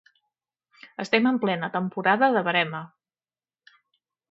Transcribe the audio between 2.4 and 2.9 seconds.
verema.